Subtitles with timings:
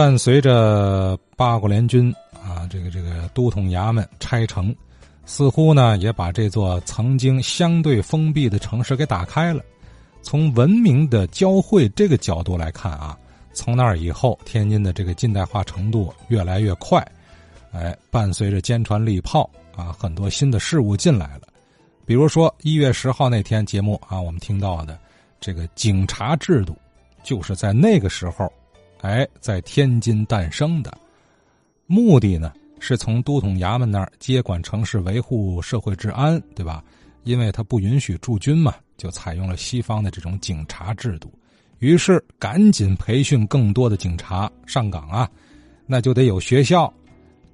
[0.00, 4.74] 伴随着八国联军啊，这个这个都统衙门拆城，
[5.26, 9.62] 似乎呢也把这座曾经相对封闭的城市给打开了。
[10.22, 13.14] 从文明的交汇这个角度来看啊，
[13.52, 17.06] 从那儿以后，天津的这个近代化程度越来越快。
[17.70, 21.42] 哎，伴随着坚船利炮啊，很多新的事物进来了。
[22.06, 24.98] 比如说一月十号那天节目啊，我们听到的
[25.38, 26.74] 这个警察制度，
[27.22, 28.50] 就是在那个时候，
[29.02, 30.96] 哎，在天津诞生的。
[31.86, 36.84] 目的呢，是从都统衙门那儿接管城市，维护社会治安，对吧？
[37.24, 41.32] 因为他不允许驻军嘛，就采用了西方的这种警察制度。
[41.80, 45.30] 于是赶紧培训更多的警察上岗啊，
[45.86, 46.92] 那就得有学校。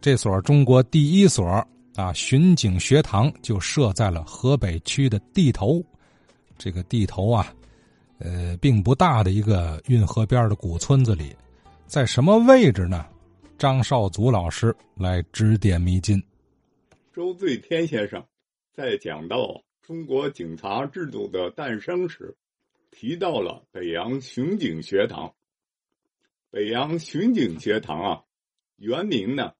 [0.01, 5.83] 这所中国第一所啊巡警学堂就设在了河北区的地头，
[6.59, 7.53] 这个地头啊，
[8.19, 11.34] 呃，并不大的一个运河边的古村子里，
[11.87, 13.07] 在什么位置呢？
[13.57, 16.20] 张少祖老师来指点迷津。
[17.12, 18.27] 周醉天先生
[18.73, 22.37] 在讲到中国警察制度的诞生时，
[22.91, 25.33] 提到了北洋巡警学堂。
[26.51, 28.23] 北洋巡警学堂啊，
[28.77, 29.53] 原名呢？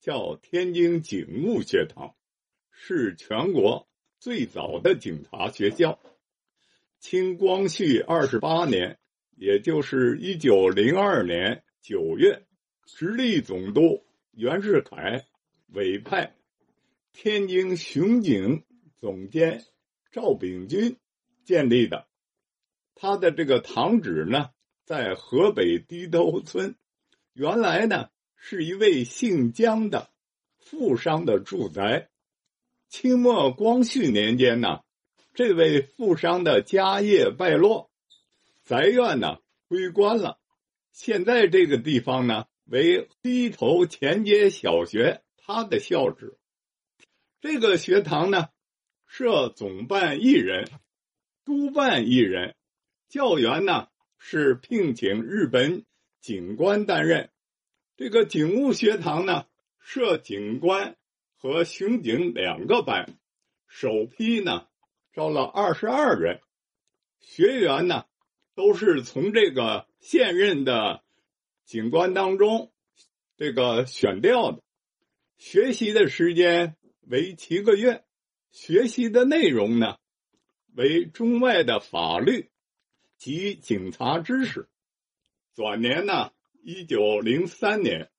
[0.00, 2.14] 叫天津警务学堂，
[2.70, 3.88] 是全国
[4.20, 5.98] 最早的警察学校。
[7.00, 8.98] 清光绪二十八年，
[9.36, 12.44] 也就是一九零二年九月，
[12.86, 15.24] 直隶总督袁世凯
[15.68, 16.34] 委派
[17.12, 18.64] 天津巡警
[18.98, 19.64] 总监
[20.10, 20.96] 赵秉钧
[21.44, 22.06] 建立的。
[22.94, 24.50] 他的这个堂址呢，
[24.84, 26.74] 在河北低头村。
[27.32, 28.08] 原来呢。
[28.46, 30.10] 是一位姓姜的
[30.58, 32.10] 富商的住宅。
[32.90, 34.80] 清末光绪年间呢，
[35.32, 37.90] 这位富商的家业败落，
[38.64, 40.38] 宅院呢归官了。
[40.90, 46.38] 现在这个地方呢为低头前街小学，他的校址。
[47.40, 48.48] 这个学堂呢
[49.06, 50.70] 设总办一人，
[51.44, 52.56] 督办一人，
[53.08, 53.88] 教员呢
[54.18, 55.84] 是聘请日本
[56.20, 57.30] 警官担任。
[57.96, 59.44] 这个警务学堂呢，
[59.78, 60.96] 设警官
[61.36, 63.18] 和巡警两个班，
[63.68, 64.66] 首批呢
[65.12, 66.40] 招了二十二人，
[67.20, 68.06] 学员呢
[68.54, 71.02] 都是从这个现任的
[71.64, 72.72] 警官当中
[73.36, 74.62] 这个选调的，
[75.36, 78.04] 学习的时间为七个月，
[78.50, 79.96] 学习的内容呢
[80.74, 82.50] 为中外的法律
[83.16, 84.68] 及警察知识，
[85.54, 86.32] 转年呢。
[86.66, 88.10] 一九零三年，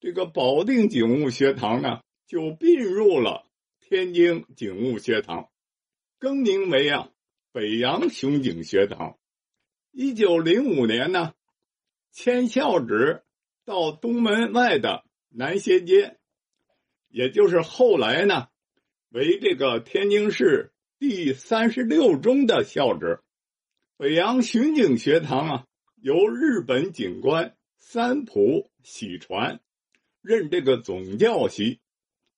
[0.00, 3.48] 这个保定警务学堂呢就并入了
[3.80, 5.48] 天津警务学堂，
[6.18, 7.08] 更名为啊
[7.52, 9.18] 北洋巡警学堂。
[9.98, 11.32] 一九零五年呢，
[12.12, 13.22] 迁校址
[13.64, 16.18] 到东门外的南斜街，
[17.08, 18.48] 也就是后来呢
[19.08, 23.20] 为这个天津市第三十六中的校址。
[23.96, 27.56] 北洋巡警学堂啊，由日本警官。
[27.78, 29.60] 三浦喜传
[30.20, 31.80] 任这个总教习，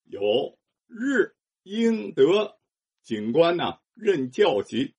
[0.04, 2.56] 有日、英、德
[3.02, 4.94] 警官呢任教习。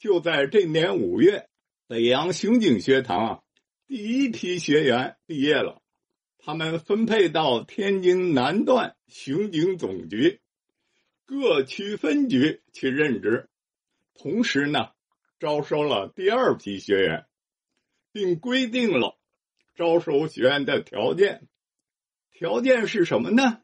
[0.00, 1.46] 就在这年五月，
[1.86, 3.42] 北洋巡警学堂啊，
[3.86, 5.82] 第一批学员毕业了，
[6.38, 10.40] 他们分配到天津南段巡警总局
[11.26, 13.50] 各区分局去任职，
[14.14, 14.88] 同时呢，
[15.38, 17.26] 招收了第二批学员，
[18.10, 19.18] 并规定了。
[19.74, 21.46] 招收学员的条件，
[22.32, 23.60] 条件是什么呢？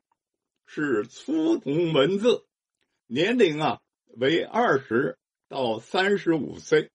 [0.67, 2.45] 是粗通文字，
[3.07, 3.81] 年龄啊
[4.19, 6.91] 为二十到三十五岁，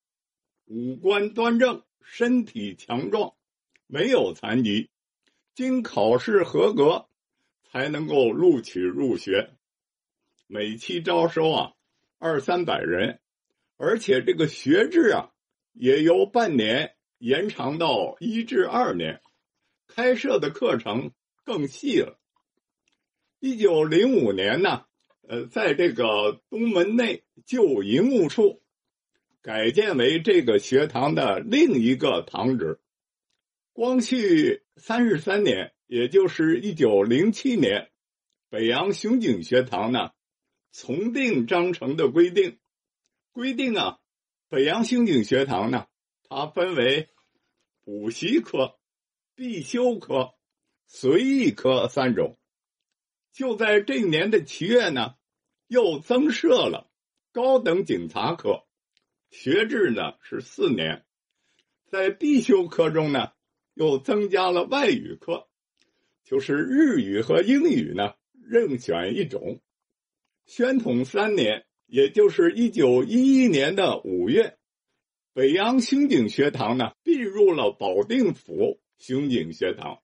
[0.66, 3.34] 五官端正，身体强壮，
[3.88, 4.90] 没有残疾，
[5.54, 7.08] 经考试合格
[7.64, 9.52] 才能够录取入学。
[10.48, 11.74] 每期招收啊
[12.18, 13.20] 二三百人，
[13.78, 15.32] 而且这个学制啊
[15.74, 16.96] 也由半年。
[17.22, 19.22] 延长到一至二年，
[19.88, 21.12] 开设的课程
[21.44, 22.20] 更细了。
[23.38, 24.88] 一九零五年呢，
[25.32, 28.62] 呃，在这个东门内旧营务处
[29.42, 32.82] 改建为这个学堂的另一个堂址。
[33.72, 37.90] 光绪三十三年，也就是一九零七年，
[38.50, 40.12] 北洋巡警学堂呢，
[40.74, 42.60] 从定章程的规定，
[43.32, 44.00] 规定啊，
[44.50, 45.88] 北洋巡警学堂呢。
[46.28, 47.08] 它分为
[47.86, 48.76] 补习科、
[49.34, 50.34] 必修科、
[50.88, 52.38] 随意科三种。
[53.32, 55.16] 就在这一年的七月呢，
[55.72, 56.92] 又增设了
[57.32, 58.66] 高等警察科，
[59.30, 61.06] 学制呢是四年。
[61.88, 63.32] 在必修科中呢，
[63.74, 65.48] 又增加了外语课，
[66.26, 69.62] 就是日语和英语呢，任选一种。
[70.46, 74.58] 宣统三年，也就是一九一一年的五月，
[75.32, 80.02] 北洋刑警学堂呢并入了保定府刑警学堂，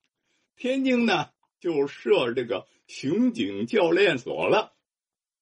[0.56, 1.28] 天津呢
[1.60, 4.77] 就设这个刑警教练所了。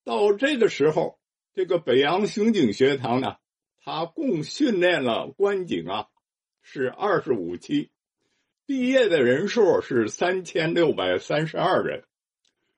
[0.06, 1.20] 到这个时候，
[1.54, 3.36] 这个北洋刑警学堂呢，
[3.84, 6.08] 它共训练了官警啊，
[6.62, 7.92] 是二十五期，
[8.66, 12.06] 毕业的人数是三千六百三十二人。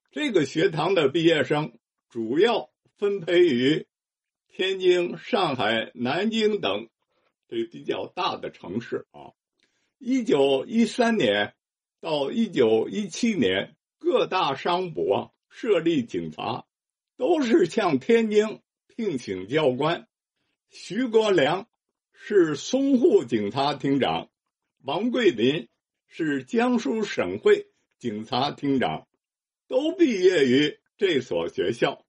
[0.10, 1.78] 这个学堂的毕业生。
[2.10, 3.86] 主要分配于
[4.48, 6.88] 天津、上海、南京等
[7.50, 9.36] 这比较大的城市啊。
[9.98, 11.54] 一九一三年
[12.00, 16.66] 到一九一七年，各大商埠设立警察，
[17.18, 20.08] 都是向天津聘请教官。
[20.70, 21.68] 徐国良
[22.14, 24.30] 是淞沪警察厅长，
[24.84, 25.68] 王桂林
[26.08, 27.68] 是江苏省会
[28.00, 29.08] 警察厅长，
[29.68, 30.80] 都毕业于。
[31.00, 32.04] 这所学校，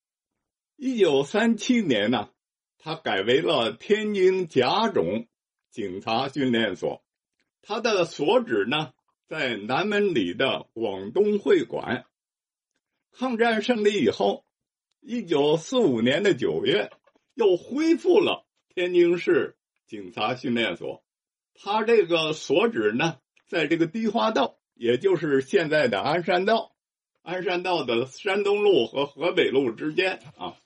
[0.74, 2.30] 一九三七年呢，
[2.78, 5.28] 他改为了天津甲种
[5.70, 7.04] 警察训练所，
[7.60, 8.94] 他的所址呢
[9.26, 12.06] 在南门里的广东会馆。
[13.12, 14.46] 抗战胜利以后，
[15.00, 16.90] 一九四五年的九月，
[17.34, 19.56] 又恢复了天津市
[19.86, 21.02] 警察训练所，
[21.54, 26.72] 他这个所址呢，在这个堤花道，也就是现在的鞍山道。
[27.22, 30.56] 鞍山道的山东路和河北路之间啊，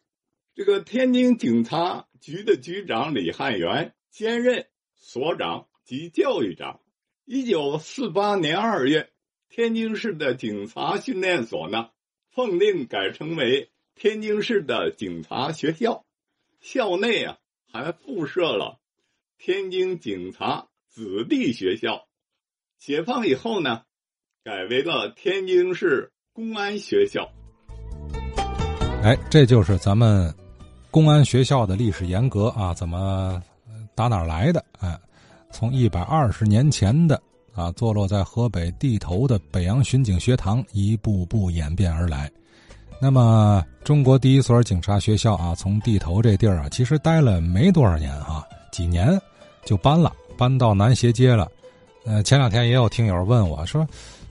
[0.54, 6.80] 这个天津警察局的局长李汉元兼任所长及教育长。
[7.24, 9.10] 一九四八年二月，
[9.48, 11.90] 天津市的警察训练所呢，
[12.30, 16.04] 奉令改称为天津市的警察学校，
[16.60, 17.38] 校内啊
[17.72, 18.78] 还附设了
[19.38, 22.06] 天津警察子弟学校。
[22.78, 23.82] 解放以后呢，
[24.44, 26.10] 改为了天津市。
[26.34, 27.30] 公安学校，
[29.02, 30.34] 哎，这就是咱们
[30.90, 33.38] 公安学校的历史沿革啊，怎么
[33.94, 34.64] 打哪儿来的？
[34.78, 34.98] 哎，
[35.50, 37.22] 从一百二十年前的
[37.52, 42.32] 啊，坐落在河北地头的北洋巡警学堂，一步步演变而来。
[43.04, 49.20] 那么，中国第一所警察学校啊，从地头这地儿啊，其实待了没多少年啊，几年
[49.64, 51.50] 就搬了，搬到南斜街了。
[52.04, 53.84] 呃，前两天也有听友问我说。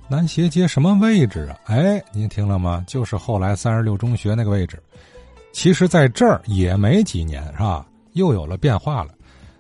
[0.08, 1.60] 南斜街什么位置啊？
[1.66, 2.82] 哎，您听了吗？
[2.88, 4.82] 就是后来三十六中学那个位置。
[5.52, 7.86] 其实，在这儿也没几年，是吧？
[8.14, 9.12] 又有了变化了。